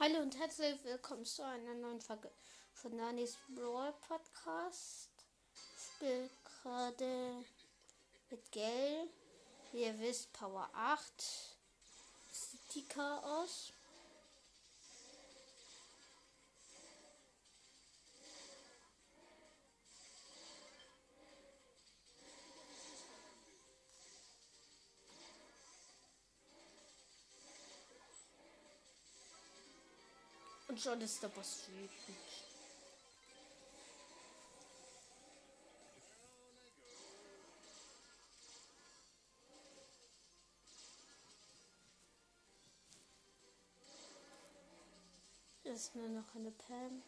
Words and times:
Hallo 0.00 0.20
und 0.20 0.38
herzlich 0.38 0.84
willkommen 0.84 1.24
zu 1.24 1.44
einer 1.44 1.74
neuen 1.74 2.00
Folge 2.00 2.30
von 2.72 2.94
Nanis 2.94 3.36
Brawl 3.48 3.92
Podcast. 4.06 5.10
Ich 5.56 5.84
spiele 5.96 6.30
gerade 6.62 7.44
mit 8.30 8.52
Gel. 8.52 9.08
Wie 9.72 9.82
ihr 9.82 9.98
wisst, 9.98 10.32
Power 10.34 10.70
8. 10.72 11.02
City 12.32 12.84
Chaos. 12.88 13.72
Und 30.68 30.78
schon 30.78 31.00
ist 31.00 31.22
der 31.22 31.28
Boss 31.28 31.62
wütend. 31.68 32.18
Ist 45.64 45.96
nur 45.96 46.08
noch 46.08 46.34
eine 46.34 46.50
Pam. 46.50 47.02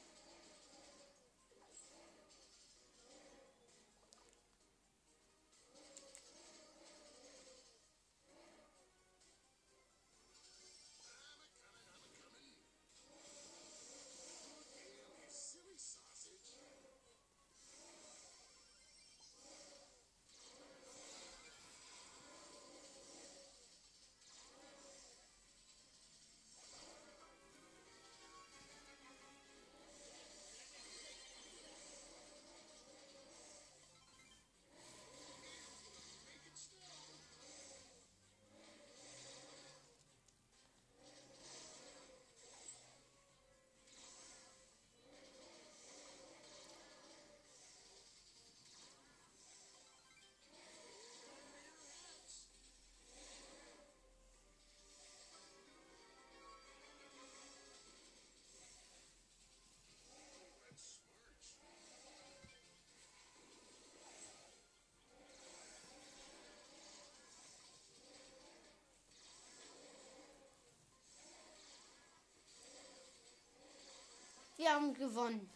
Wir 74.61 74.75
haben 74.75 74.93
gewonnen. 74.93 75.51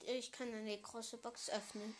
Ich 0.00 0.32
kann 0.32 0.50
eine 0.54 0.80
große 0.80 1.18
Box 1.18 1.50
öffnen. 1.50 1.94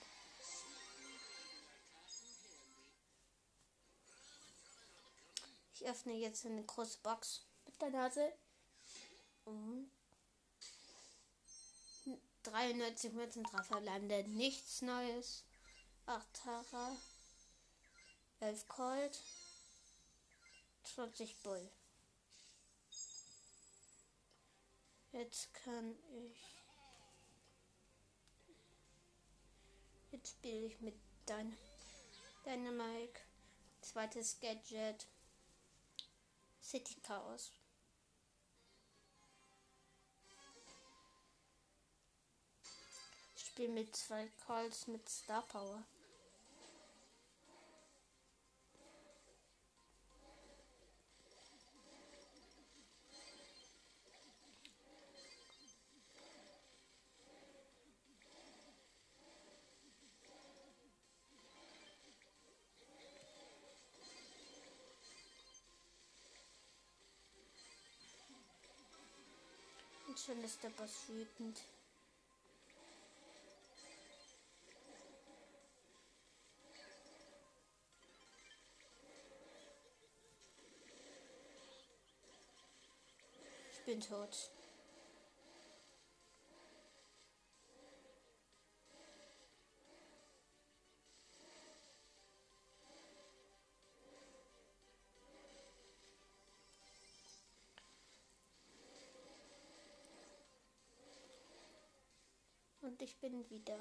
Ich 5.74 5.84
öffne 5.84 6.14
jetzt 6.14 6.46
eine 6.46 6.64
große 6.64 6.96
Box 7.02 7.42
mit 7.66 7.82
der 7.82 7.90
Nase. 7.90 8.32
Und 9.44 9.90
93 12.44 13.12
Münzen, 13.12 13.42
3 13.42 13.62
verbleibende, 13.62 14.26
nichts 14.26 14.80
Neues. 14.80 15.44
8 16.06 16.26
Tara, 16.32 16.96
11 18.40 18.68
Colt, 18.68 19.20
20 20.84 21.36
Bull. 21.42 21.70
Jetzt 25.18 25.52
kann 25.52 25.96
ich. 26.12 26.38
Jetzt 30.12 30.30
spiele 30.30 30.66
ich 30.66 30.80
mit 30.80 30.94
dein 31.26 31.58
Dynamike. 32.46 33.20
Zweites 33.80 34.38
Gadget. 34.38 35.08
City 36.62 37.00
Chaos. 37.00 37.50
Ich 43.34 43.44
spiele 43.44 43.72
mit 43.72 43.96
zwei 43.96 44.28
Calls 44.46 44.86
mit 44.86 45.08
Star 45.08 45.42
Power. 45.48 45.84
Und 70.18 70.24
schon 70.34 70.44
ist 70.44 70.62
der 70.64 70.70
Boss 70.70 71.08
wütend. 71.08 71.60
Ich 83.72 83.84
bin 83.84 84.00
tot. 84.00 84.50
Und 102.88 103.02
ich 103.02 103.20
bin 103.20 103.50
wieder 103.50 103.78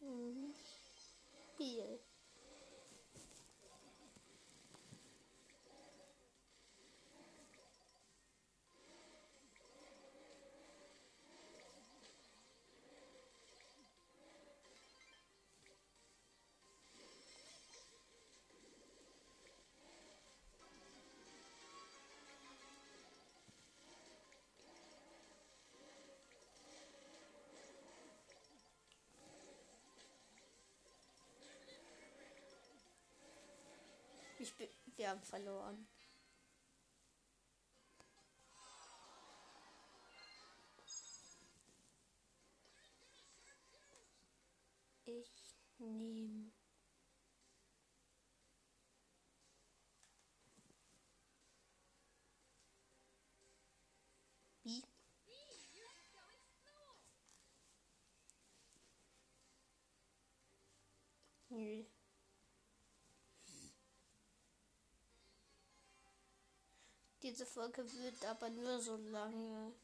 im 0.00 0.52
Spiel. 1.54 2.00
Ich 34.48 34.54
bin, 34.54 34.68
wir 34.96 35.10
haben 35.10 35.22
verloren. 35.22 35.86
Ich 45.04 45.54
nehme. 45.76 46.57
Diese 67.28 67.44
Folge 67.44 67.84
wird 67.84 68.24
aber 68.24 68.48
nur 68.48 68.80
so 68.80 68.96
lange 68.96 69.74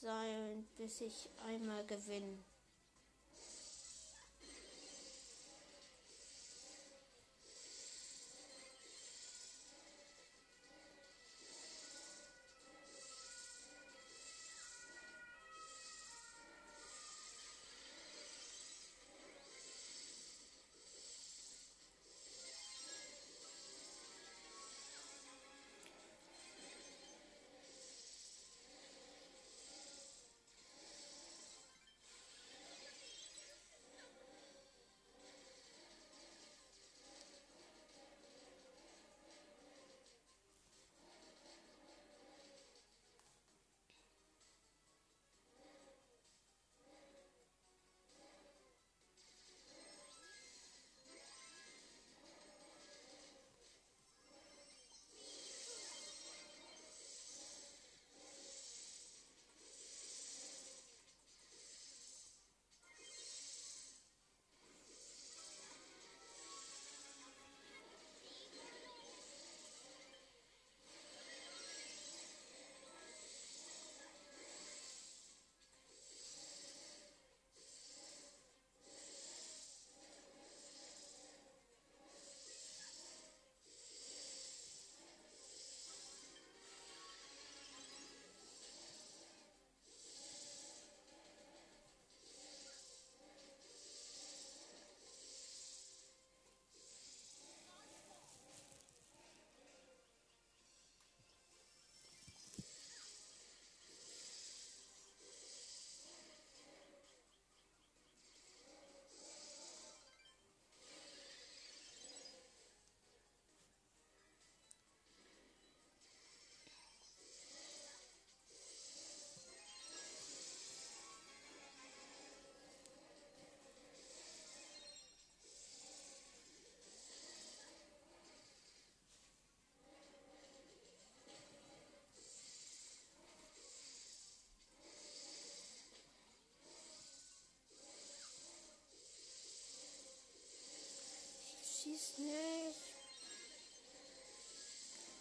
sein, 0.00 0.64
bis 0.76 1.00
ich 1.00 1.28
einmal 1.44 1.84
gewinne. 1.84 2.38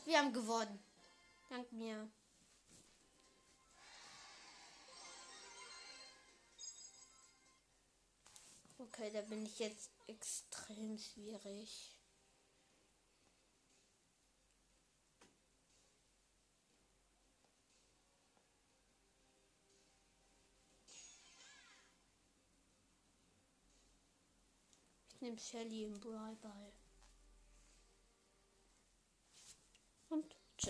Wir 0.07 0.19
haben 0.19 0.31
gewonnen. 0.31 0.79
Dank 1.49 1.69
mir. 1.73 2.09
Okay, 8.77 9.11
da 9.11 9.19
bin 9.23 9.45
ich 9.45 9.59
jetzt 9.59 9.91
extrem 10.07 10.97
schwierig. 10.97 11.93
Ich 25.09 25.19
nehme 25.19 25.37
Shelly 25.37 25.83
im 25.83 25.99
Brawl 25.99 26.37
Ball. 26.37 26.71